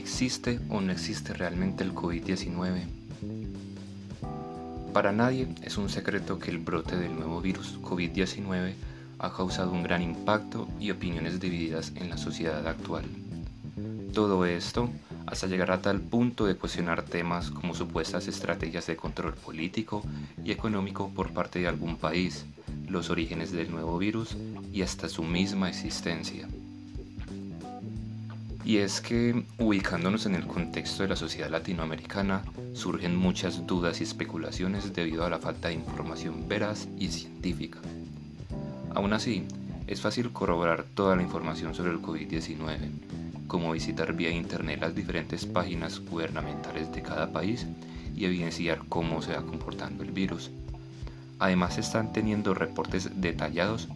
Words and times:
¿Existe 0.00 0.58
o 0.70 0.80
no 0.80 0.92
existe 0.92 1.34
realmente 1.34 1.84
el 1.84 1.94
COVID-19? 1.94 2.84
Para 4.94 5.12
nadie 5.12 5.46
es 5.62 5.76
un 5.76 5.90
secreto 5.90 6.38
que 6.38 6.50
el 6.50 6.56
brote 6.56 6.96
del 6.96 7.14
nuevo 7.14 7.42
virus 7.42 7.78
COVID-19 7.82 8.72
ha 9.18 9.30
causado 9.30 9.72
un 9.72 9.82
gran 9.82 10.00
impacto 10.00 10.66
y 10.80 10.90
opiniones 10.90 11.38
divididas 11.38 11.92
en 11.96 12.08
la 12.08 12.16
sociedad 12.16 12.66
actual. 12.66 13.04
Todo 14.14 14.46
esto 14.46 14.88
hasta 15.26 15.48
llegar 15.48 15.70
a 15.70 15.82
tal 15.82 16.00
punto 16.00 16.46
de 16.46 16.56
cuestionar 16.56 17.02
temas 17.02 17.50
como 17.50 17.74
supuestas 17.74 18.26
estrategias 18.26 18.86
de 18.86 18.96
control 18.96 19.34
político 19.34 20.02
y 20.42 20.50
económico 20.50 21.10
por 21.14 21.30
parte 21.30 21.58
de 21.58 21.68
algún 21.68 21.98
país, 21.98 22.46
los 22.88 23.10
orígenes 23.10 23.52
del 23.52 23.70
nuevo 23.70 23.98
virus 23.98 24.34
y 24.72 24.80
hasta 24.80 25.10
su 25.10 25.22
misma 25.24 25.68
existencia. 25.68 26.48
Y 28.64 28.78
es 28.78 29.00
que, 29.00 29.44
ubicándonos 29.58 30.26
en 30.26 30.34
el 30.34 30.46
contexto 30.46 31.02
de 31.02 31.08
la 31.08 31.16
sociedad 31.16 31.50
latinoamericana, 31.50 32.42
surgen 32.74 33.16
muchas 33.16 33.66
dudas 33.66 34.00
y 34.00 34.04
especulaciones 34.04 34.92
debido 34.92 35.24
a 35.24 35.30
la 35.30 35.38
falta 35.38 35.68
de 35.68 35.74
información 35.74 36.46
veraz 36.46 36.86
y 36.98 37.08
científica. 37.08 37.78
Aún 38.94 39.12
así, 39.12 39.44
es 39.86 40.00
fácil 40.00 40.30
corroborar 40.32 40.84
toda 40.94 41.16
la 41.16 41.22
información 41.22 41.74
sobre 41.74 41.92
el 41.92 42.02
COVID-19, 42.02 42.78
como 43.48 43.72
visitar 43.72 44.12
vía 44.12 44.30
internet 44.30 44.80
las 44.80 44.94
diferentes 44.94 45.46
páginas 45.46 45.98
gubernamentales 45.98 46.92
de 46.92 47.02
cada 47.02 47.32
país 47.32 47.66
y 48.14 48.24
evidenciar 48.24 48.82
cómo 48.88 49.22
se 49.22 49.32
va 49.32 49.42
comportando 49.42 50.04
el 50.04 50.12
virus. 50.12 50.50
Además 51.38 51.78
están 51.78 52.12
teniendo 52.12 52.54
reportes 52.54 53.20
detallados 53.20 53.88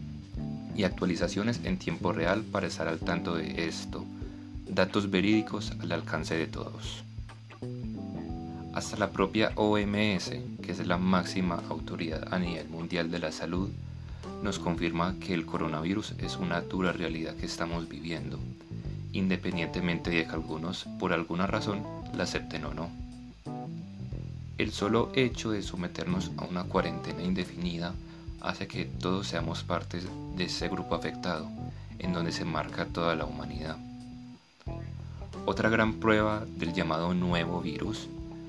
y 0.74 0.84
actualizaciones 0.84 1.60
en 1.64 1.78
tiempo 1.78 2.12
real 2.12 2.42
para 2.42 2.66
estar 2.66 2.88
al 2.88 2.98
tanto 2.98 3.36
de 3.36 3.68
esto, 3.68 4.04
datos 4.74 5.08
verídicos 5.08 5.72
al 5.80 5.92
alcance 5.92 6.34
de 6.34 6.48
todos. 6.48 7.04
Hasta 8.74 8.96
la 8.96 9.10
propia 9.10 9.52
OMS, 9.54 10.30
que 10.62 10.72
es 10.72 10.84
la 10.84 10.98
máxima 10.98 11.62
autoridad 11.68 12.34
a 12.34 12.40
nivel 12.40 12.68
mundial 12.68 13.08
de 13.10 13.20
la 13.20 13.30
salud, 13.30 13.70
nos 14.42 14.58
confirma 14.58 15.14
que 15.20 15.32
el 15.32 15.46
coronavirus 15.46 16.14
es 16.18 16.36
una 16.36 16.60
dura 16.60 16.92
realidad 16.92 17.36
que 17.36 17.46
estamos 17.46 17.88
viviendo, 17.88 18.40
independientemente 19.12 20.10
de 20.10 20.24
que 20.24 20.32
algunos, 20.32 20.86
por 20.98 21.12
alguna 21.12 21.46
razón, 21.46 21.84
la 22.16 22.24
acepten 22.24 22.64
o 22.64 22.74
no. 22.74 22.90
El 24.58 24.72
solo 24.72 25.12
hecho 25.14 25.52
de 25.52 25.62
someternos 25.62 26.32
a 26.36 26.44
una 26.44 26.64
cuarentena 26.64 27.22
indefinida 27.22 27.94
hace 28.40 28.66
que 28.66 28.86
todos 28.86 29.28
seamos 29.28 29.62
partes 29.62 30.04
de 30.36 30.44
ese 30.44 30.68
grupo 30.68 30.96
afectado, 30.96 31.48
en 32.00 32.12
donde 32.12 32.32
se 32.32 32.44
marca 32.44 32.86
toda 32.86 33.14
la 33.14 33.24
humanidad. 33.24 33.76
Otra 35.46 35.68
gran 35.68 35.94
prueba 35.94 36.44
del 36.56 36.72
llamado 36.72 37.14
nuevo 37.14 37.60
virus 37.60 38.08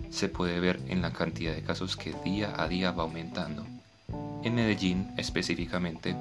se 0.09 0.30
puede 0.30 0.59
ver 0.59 0.80
en 0.88 1.02
la 1.02 1.11
cantidad 1.11 1.53
de 1.53 1.61
casos 1.61 1.97
que 1.97 2.14
día 2.23 2.53
a 2.55 2.67
día 2.67 2.92
va 2.92 3.03
aumentando. 3.03 3.66
En 4.44 4.55
Medellín 4.55 5.11
específicamente, 5.17 6.16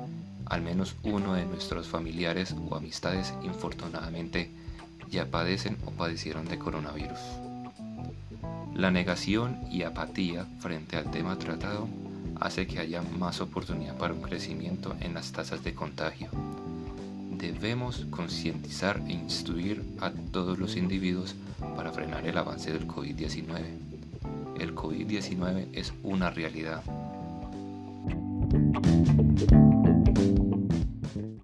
al 0.47 0.63
menos 0.63 0.97
uno 1.05 1.35
de 1.35 1.45
nuestros 1.45 1.87
familiares 1.87 2.55
o 2.69 2.75
amistades 2.75 3.33
infortunadamente 3.43 4.51
ya 5.11 5.27
padecen 5.27 5.77
o 5.87 5.93
padecieron 5.93 6.47
de 6.47 6.59
coronavirus. 6.59 7.21
La 8.75 8.91
negación 8.91 9.61
y 9.71 9.83
apatía 9.83 10.47
frente 10.59 10.97
al 10.97 11.11
tema 11.11 11.39
tratado 11.39 11.87
hace 12.41 12.67
que 12.67 12.81
haya 12.81 13.03
más 13.03 13.41
oportunidad 13.41 13.97
para 13.97 14.15
un 14.15 14.23
crecimiento 14.23 14.97
en 15.01 15.15
las 15.15 15.31
tasas 15.31 15.63
de 15.63 15.75
contagio 15.75 16.29
debemos 17.39 18.07
concientizar 18.11 19.01
e 19.07 19.13
instruir 19.13 19.83
a 20.01 20.11
todos 20.11 20.59
los 20.59 20.77
individuos 20.77 21.35
para 21.77 21.93
frenar 21.93 22.27
el 22.27 22.39
avance 22.39 22.73
del 22.73 22.87
COVID-19. 22.87 23.63
El 24.61 24.75
COVID-19 24.75 25.69
es 25.73 25.93
una 26.03 26.31
realidad. 26.31 26.83